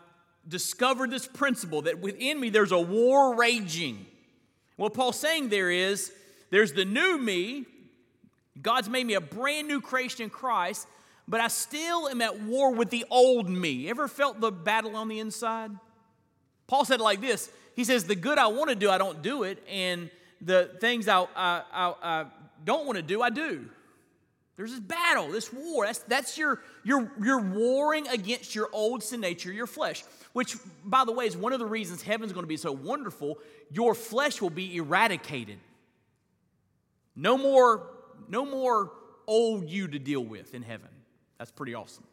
[0.47, 4.05] discovered this principle that within me there's a war raging.
[4.77, 6.09] What Paul's saying there is
[6.51, 7.65] there's the new me,
[8.61, 10.87] God's made me a brand new creation in Christ,
[11.27, 13.89] but I still am at war with the old me.
[13.89, 15.71] Ever felt the battle on the inside?
[16.69, 19.21] Paul said it like this He says, The good I want to do, I don't
[19.21, 22.25] do it, and the things I, I, I, I
[22.63, 23.67] don't want to do, I do.
[24.55, 25.85] There's this battle, this war.
[25.85, 30.03] That's, that's your, your, you're warring against your old sin nature, your flesh,
[30.33, 33.39] which, by the way, is one of the reasons heaven's going to be so wonderful.
[33.71, 35.59] Your flesh will be eradicated.
[37.15, 37.87] No more,
[38.27, 38.91] no more
[39.27, 40.89] old you to deal with in heaven.
[41.37, 42.03] That's pretty awesome.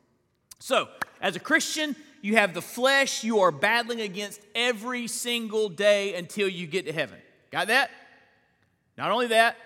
[0.60, 0.88] So,
[1.20, 6.48] as a Christian, you have the flesh you are battling against every single day until
[6.48, 7.18] you get to heaven.
[7.50, 7.90] Got that?
[8.96, 9.56] Not only that,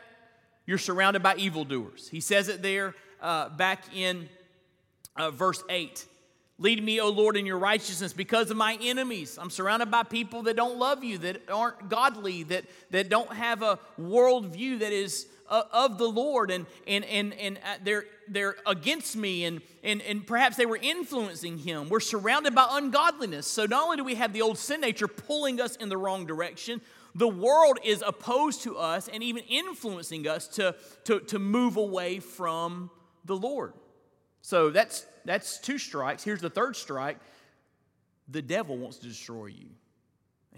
[0.66, 2.08] you're surrounded by evildoers.
[2.08, 4.28] He says it there uh, back in
[5.16, 6.04] uh, verse 8.
[6.60, 9.38] Lead me, O Lord, in your righteousness because of my enemies.
[9.40, 13.62] I'm surrounded by people that don't love you, that aren't godly, that, that don't have
[13.62, 18.56] a worldview that is uh, of the Lord, and, and, and, and uh, they're, they're
[18.66, 21.88] against me, and, and, and perhaps they were influencing him.
[21.88, 23.46] We're surrounded by ungodliness.
[23.46, 26.26] So not only do we have the old sin nature pulling us in the wrong
[26.26, 26.82] direction,
[27.14, 32.20] the world is opposed to us and even influencing us to, to, to move away
[32.20, 32.90] from
[33.24, 33.72] the Lord.
[34.42, 36.24] So that's, that's two strikes.
[36.24, 37.18] Here's the third strike
[38.28, 39.66] the devil wants to destroy you.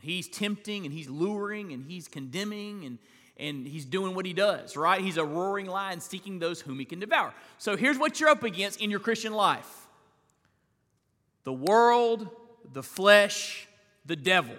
[0.02, 2.98] He's tempting and he's luring and he's condemning and,
[3.38, 5.00] and he's doing what he does, right?
[5.00, 7.32] He's a roaring lion seeking those whom he can devour.
[7.58, 9.86] So here's what you're up against in your Christian life
[11.44, 12.28] the world,
[12.72, 13.66] the flesh,
[14.06, 14.56] the devil.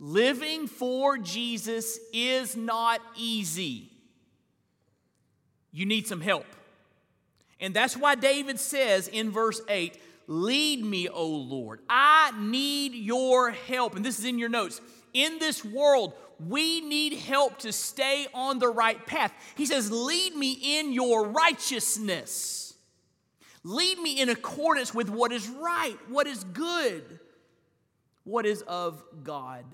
[0.00, 3.90] Living for Jesus is not easy.
[5.72, 6.46] You need some help.
[7.60, 11.80] And that's why David says in verse 8, Lead me, O Lord.
[11.88, 13.96] I need your help.
[13.96, 14.80] And this is in your notes.
[15.14, 16.12] In this world,
[16.46, 19.32] we need help to stay on the right path.
[19.56, 22.74] He says, Lead me in your righteousness.
[23.64, 27.18] Lead me in accordance with what is right, what is good,
[28.24, 29.64] what is of God.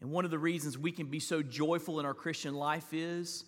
[0.00, 3.44] And one of the reasons we can be so joyful in our Christian life is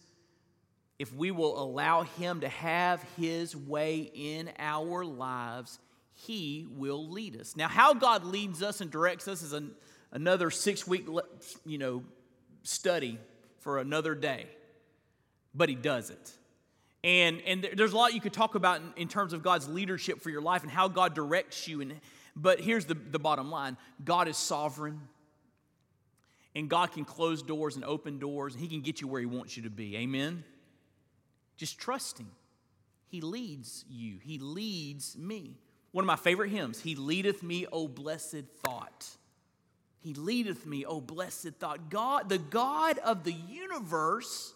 [1.02, 5.80] if we will allow Him to have His way in our lives,
[6.14, 7.56] He will lead us.
[7.56, 9.72] Now, how God leads us and directs us is an,
[10.12, 11.08] another six week
[11.66, 12.04] you know,
[12.62, 13.18] study
[13.58, 14.46] for another day,
[15.52, 16.32] but He does it.
[17.02, 20.20] And, and there's a lot you could talk about in, in terms of God's leadership
[20.20, 21.80] for your life and how God directs you.
[21.80, 22.00] And,
[22.36, 25.00] but here's the, the bottom line God is sovereign.
[26.54, 29.26] And God can close doors and open doors, and He can get you where He
[29.26, 29.96] wants you to be.
[29.96, 30.44] Amen?
[31.62, 32.26] Just trust Him.
[33.06, 35.54] He leads you, He leads me.
[35.92, 39.06] One of my favorite hymns He leadeth me, O blessed thought.
[40.00, 41.88] He leadeth me, O blessed thought.
[41.88, 44.54] God, the God of the universe,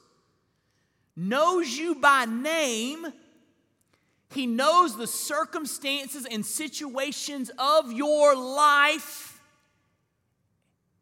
[1.15, 3.07] knows you by name.
[4.33, 9.36] He knows the circumstances and situations of your life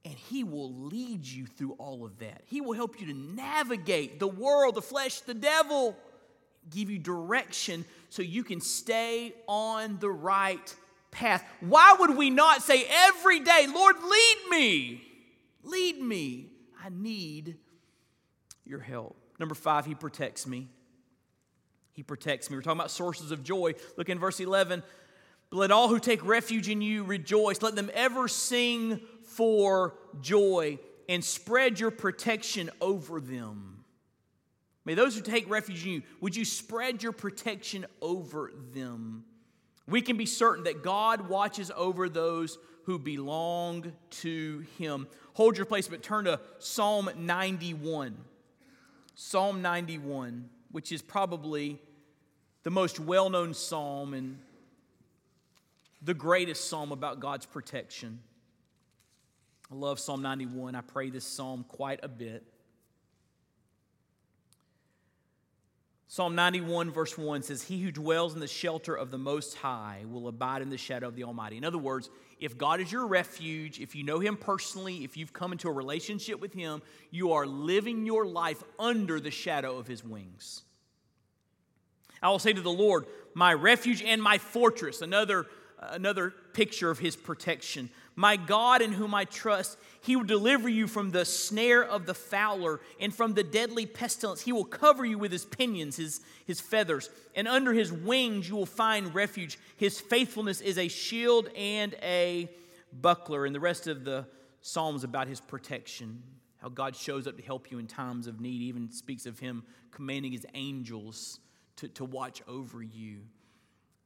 [0.05, 2.43] and He will lead you through all of that.
[2.47, 5.97] He will help you to navigate the world, the flesh, the devil,
[6.71, 10.75] give you direction so you can stay on the right
[11.11, 11.45] path.
[11.61, 15.03] Why would we not say every day, Lord, lead me?
[15.63, 16.51] Lead me.
[16.83, 17.57] I need
[18.65, 19.17] your help.
[19.39, 20.69] Number five, He protects me.
[21.93, 22.57] He protects me.
[22.57, 23.75] We're talking about sources of joy.
[23.97, 24.83] Look in verse 11.
[25.51, 27.63] Let all who take refuge in you rejoice.
[27.63, 29.01] Let them ever sing
[29.37, 33.85] for joy and spread your protection over them.
[34.85, 39.25] May those who take refuge in you, would you spread your protection over them?
[39.87, 45.07] We can be certain that God watches over those who belong to Him.
[45.35, 48.17] Hold your place, but turn to Psalm 91.
[49.15, 51.81] Psalm 91, which is probably
[52.63, 54.39] the most well known psalm and
[56.03, 58.21] the greatest psalm about God's protection.
[59.71, 60.75] I love Psalm 91.
[60.75, 62.45] I pray this psalm quite a bit.
[66.15, 70.05] Psalm 91, verse 1 says, He who dwells in the shelter of the Most High
[70.09, 71.57] will abide in the shadow of the Almighty.
[71.57, 72.09] In other words,
[72.39, 75.73] if God is your refuge, if you know Him personally, if you've come into a
[75.73, 80.63] relationship with Him, you are living your life under the shadow of His wings.
[82.23, 85.47] I will say to the Lord, My refuge and my fortress, another,
[85.81, 87.91] another picture of His protection.
[88.17, 92.15] My God in whom I trust, he will deliver you from the snare of the
[92.15, 94.41] fowler and from the deadly pestilence.
[94.41, 98.55] He will cover you with his pinions, his, his feathers, and under his wings you
[98.55, 99.59] will find refuge.
[99.77, 102.49] His faithfulness is a shield and a
[103.01, 103.47] buckler.
[103.47, 104.27] And the rest of the
[104.61, 106.23] Psalms about his protection,
[106.59, 109.63] how God shows up to help you in times of need, even speaks of him
[109.91, 111.39] commanding his angels
[111.77, 113.19] to, to watch over you.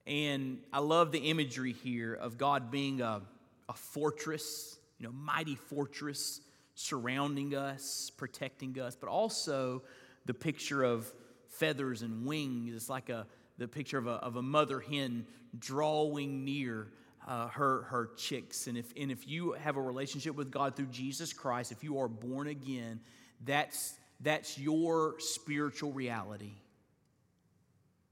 [0.07, 3.23] And I love the imagery here of God being a,
[3.69, 6.41] a fortress, you know, mighty fortress
[6.75, 9.83] surrounding us, protecting us, but also
[10.27, 11.12] the picture of
[11.49, 12.75] feathers and wings.
[12.75, 13.27] It's like a,
[13.59, 15.27] the picture of a, of a mother hen
[15.59, 16.89] drawing near
[17.27, 18.69] uh, her, her chicks.
[18.69, 21.99] And if, and if you have a relationship with God through Jesus Christ, if you
[21.99, 23.01] are born again,
[23.45, 26.53] that's, that's your spiritual reality.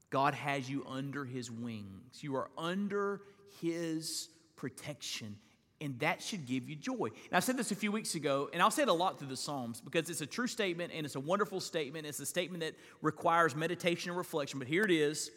[0.09, 2.21] God has you under his wings.
[2.21, 3.21] You are under
[3.61, 5.37] his protection,
[5.79, 7.09] and that should give you joy.
[7.31, 9.27] Now, I said this a few weeks ago, and I'll say it a lot through
[9.27, 12.07] the Psalms because it's a true statement and it's a wonderful statement.
[12.07, 15.29] It's a statement that requires meditation and reflection, but here it is.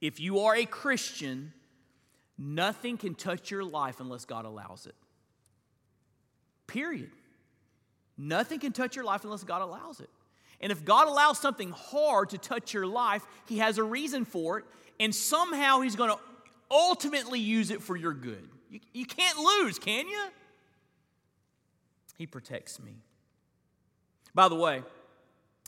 [0.00, 1.52] If you are a Christian,
[2.38, 4.94] nothing can touch your life unless God allows it.
[6.66, 7.10] Period.
[8.16, 10.10] Nothing can touch your life unless God allows it.
[10.60, 14.58] And if God allows something hard to touch your life, He has a reason for
[14.58, 14.64] it,
[14.98, 16.18] and somehow He's going to
[16.70, 18.48] ultimately use it for your good.
[18.70, 20.28] You, you can't lose, can you?
[22.16, 22.96] He protects me.
[24.34, 24.82] By the way,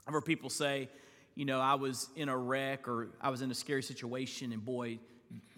[0.06, 0.88] I've heard people say,
[1.34, 4.64] you know, I was in a wreck or I was in a scary situation, and
[4.64, 4.98] boy,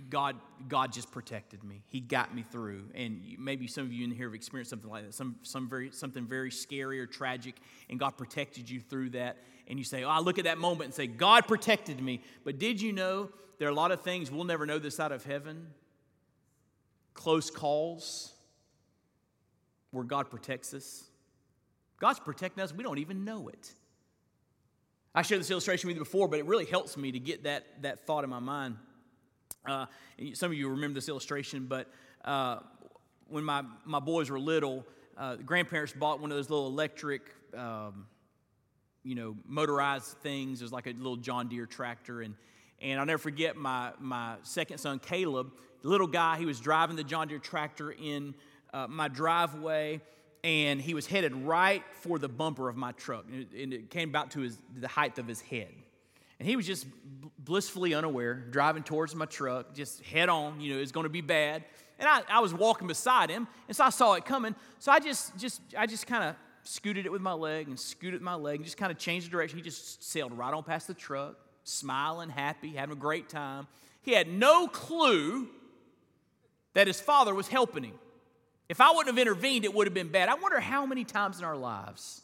[0.09, 0.37] God,
[0.69, 1.83] God just protected me.
[1.89, 2.85] He got me through.
[2.95, 5.91] And maybe some of you in here have experienced something like that, some, some very,
[5.91, 7.57] something very scary or tragic,
[7.91, 9.39] and God protected you through that.
[9.67, 12.23] And you say, Oh, I look at that moment and say, God protected me.
[12.45, 15.13] But did you know there are a lot of things we'll never know this side
[15.13, 15.67] of heaven?
[17.15, 18.33] Close calls
[19.91, 21.05] where God protects us.
[22.01, 23.73] God's protecting us, we don't even know it.
[25.15, 27.83] I shared this illustration with you before, but it really helps me to get that,
[27.83, 28.77] that thought in my mind.
[29.65, 29.87] Uh,
[30.35, 31.89] some of you remember this illustration, but
[32.25, 32.59] uh,
[33.29, 34.85] when my, my boys were little,
[35.17, 37.23] uh, grandparents bought one of those little electric,
[37.57, 38.07] um,
[39.05, 40.61] you know, motorized things.
[40.61, 42.23] It was like a little John Deere tractor.
[42.23, 42.35] And,
[42.83, 45.53] and I'll never forget my, my second son, Caleb,
[45.89, 48.35] little guy, he was driving the John Deere tractor in
[48.73, 50.01] uh, my driveway
[50.45, 53.25] and he was headed right for the bumper of my truck.
[53.29, 55.73] And it came about to his, the height of his head.
[56.39, 56.87] And he was just
[57.39, 61.23] blissfully unaware, driving towards my truck, just head on, you know, it's going to be
[61.23, 61.65] bad.
[61.99, 64.55] And I, I was walking beside him, and so I saw it coming.
[64.81, 68.21] So I just, just, I just kind of scooted it with my leg and scooted
[68.21, 69.57] my leg and just kind of changed the direction.
[69.57, 73.67] He just sailed right on past the truck, smiling, happy, having a great time.
[74.03, 75.49] He had no clue
[76.75, 77.99] that his father was helping him.
[78.69, 80.29] If I wouldn't have intervened, it would have been bad.
[80.29, 82.23] I wonder how many times in our lives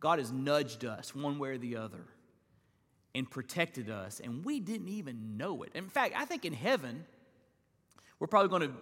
[0.00, 2.04] God has nudged us one way or the other
[3.14, 5.72] and protected us, and we didn't even know it.
[5.74, 7.04] In fact, I think in heaven,
[8.18, 8.76] we're probably going to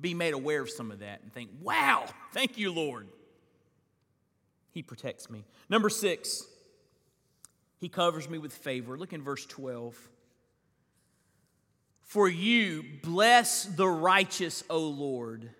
[0.00, 3.08] be made aware of some of that and think, wow, thank you, Lord.
[4.72, 5.44] He protects me.
[5.68, 6.46] Number six,
[7.78, 8.98] he covers me with favor.
[8.98, 9.96] Look in verse 12.
[12.08, 15.50] For you bless the righteous, O Lord.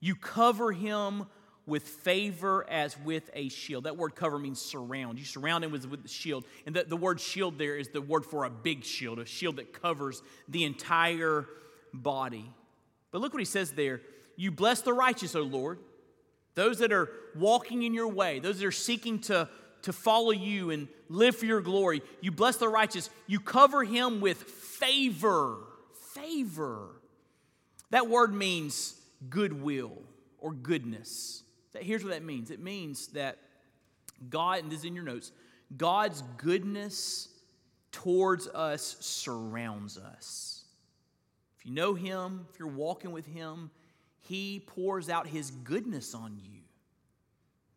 [0.00, 1.26] You cover him
[1.66, 3.84] with favor as with a shield.
[3.84, 5.18] That word cover means surround.
[5.18, 6.46] You surround him with, with the shield.
[6.64, 9.56] And the, the word shield there is the word for a big shield, a shield
[9.56, 11.46] that covers the entire
[11.92, 12.50] body.
[13.10, 14.00] But look what he says there.
[14.36, 15.80] You bless the righteous, O Lord.
[16.54, 19.50] Those that are walking in your way, those that are seeking to,
[19.82, 22.00] to follow you and live for your glory.
[22.22, 23.10] You bless the righteous.
[23.26, 25.58] You cover him with favor.
[26.14, 26.88] Favor.
[27.90, 29.98] That word means goodwill
[30.38, 31.42] or goodness.
[31.78, 33.38] Here's what that means it means that
[34.28, 35.32] God, and this is in your notes,
[35.76, 37.28] God's goodness
[37.92, 40.64] towards us surrounds us.
[41.58, 43.70] If you know Him, if you're walking with Him,
[44.20, 46.60] He pours out His goodness on you,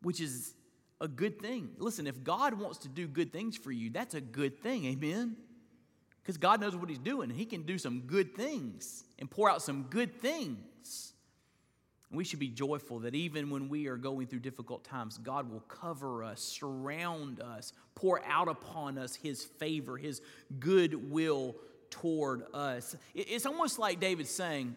[0.02, 0.54] which is
[1.00, 1.70] a good thing.
[1.78, 4.86] Listen, if God wants to do good things for you, that's a good thing.
[4.86, 5.36] Amen?
[6.24, 9.60] Because God knows what He's doing, He can do some good things and pour out
[9.60, 11.12] some good things.
[12.10, 15.60] We should be joyful that even when we are going through difficult times, God will
[15.60, 20.22] cover us, surround us, pour out upon us His favor, His
[20.58, 21.56] goodwill
[21.90, 22.96] toward us.
[23.14, 24.76] It's almost like David saying,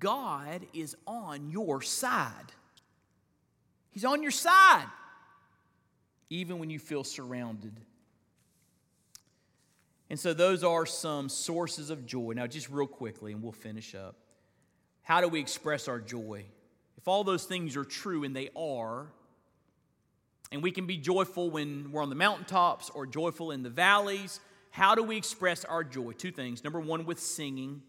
[0.00, 2.52] God is on your side.
[3.90, 4.86] He's on your side,
[6.30, 7.78] even when you feel surrounded.
[10.08, 12.32] And so, those are some sources of joy.
[12.36, 14.16] Now, just real quickly, and we'll finish up.
[15.02, 16.44] How do we express our joy?
[16.96, 19.06] If all those things are true, and they are,
[20.52, 24.40] and we can be joyful when we're on the mountaintops or joyful in the valleys,
[24.70, 26.12] how do we express our joy?
[26.12, 26.62] Two things.
[26.62, 27.82] Number one, with singing.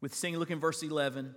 [0.00, 1.34] With singing, look in verse 11.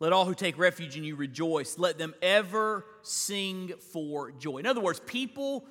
[0.00, 1.78] Let all who take refuge in you rejoice.
[1.78, 4.58] Let them ever sing for joy.
[4.58, 5.64] In other words, people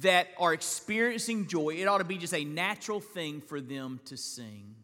[0.00, 4.16] that are experiencing joy, it ought to be just a natural thing for them to
[4.16, 4.74] sing.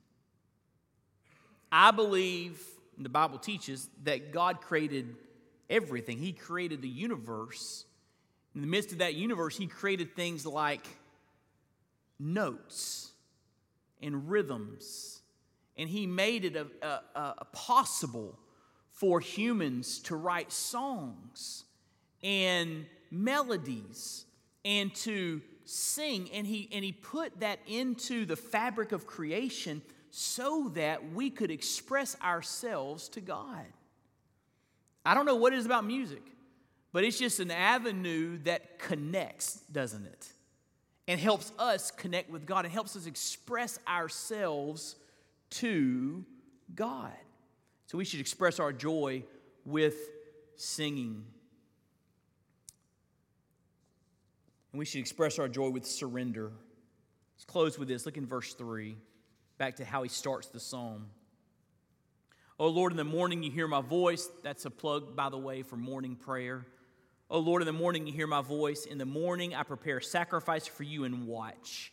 [1.70, 2.62] I believe,
[2.98, 5.16] the Bible teaches, that God created
[5.68, 6.18] everything.
[6.18, 7.84] He created the universe.
[8.55, 10.86] In the midst of that universe, He created things like
[12.18, 13.11] notes
[14.00, 15.20] and rhythms.
[15.76, 18.38] And He made it a, a, a possible
[18.90, 21.64] for humans to write songs
[22.22, 24.26] and melodies
[24.64, 30.70] and to sing and he and he put that into the fabric of creation so
[30.74, 33.64] that we could express ourselves to God.
[35.04, 36.22] I don't know what it is about music,
[36.92, 40.28] but it's just an avenue that connects, doesn't it?
[41.08, 44.96] And helps us connect with God and helps us express ourselves
[45.50, 46.24] to
[46.74, 47.12] God.
[47.86, 49.24] So we should express our joy
[49.64, 49.96] with
[50.56, 51.24] singing.
[54.72, 56.50] And we should express our joy with surrender.
[57.34, 58.06] Let's close with this.
[58.06, 58.96] Look in verse 3,
[59.58, 61.06] back to how he starts the psalm.
[62.58, 64.28] Oh Lord, in the morning you hear my voice.
[64.42, 66.66] That's a plug, by the way, for morning prayer.
[67.28, 68.84] Oh Lord, in the morning you hear my voice.
[68.84, 71.92] In the morning I prepare a sacrifice for you and watch.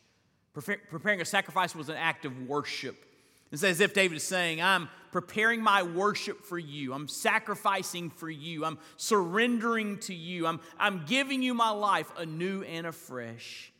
[0.54, 3.06] Preparing a sacrifice was an act of worship.
[3.52, 6.94] It's as if David is saying, I'm preparing my worship for you.
[6.94, 8.64] I'm sacrificing for you.
[8.64, 10.46] I'm surrendering to you.
[10.46, 13.74] I'm, I'm giving you my life anew and afresh.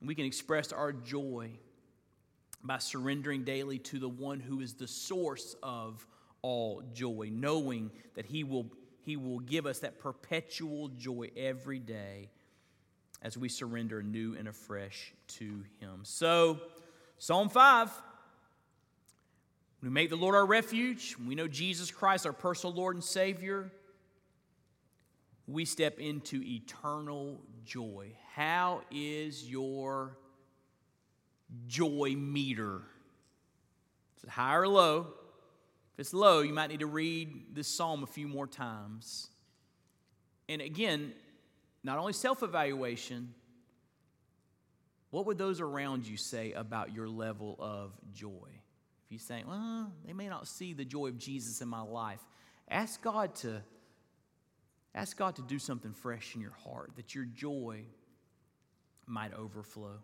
[0.00, 1.50] We can express our joy
[2.62, 6.06] by surrendering daily to the one who is the source of
[6.42, 8.66] all joy, knowing that he will,
[9.02, 12.30] he will give us that perpetual joy every day
[13.22, 16.00] as we surrender new and afresh to him.
[16.02, 16.60] So,
[17.18, 17.90] Psalm 5
[19.82, 23.70] we make the Lord our refuge, we know Jesus Christ, our personal Lord and Savior,
[25.46, 28.12] we step into eternal joy.
[28.34, 30.16] How is your
[31.68, 32.82] joy meter?
[34.16, 35.06] Is it high or low?
[35.94, 39.28] If it's low, you might need to read this psalm a few more times.
[40.48, 41.12] And again,
[41.84, 43.32] not only self evaluation,
[45.10, 48.55] what would those around you say about your level of joy?
[49.06, 52.20] If you say, well, they may not see the joy of Jesus in my life,
[52.68, 53.62] ask God to
[54.96, 57.82] ask God to do something fresh in your heart that your joy
[59.06, 59.98] might overflow.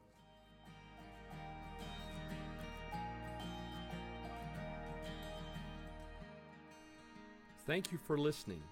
[7.67, 8.63] Thank you for listening.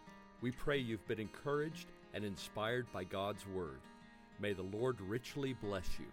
[0.42, 3.80] We pray you've been encouraged and inspired by God's Word.
[4.38, 6.06] May the Lord richly bless you.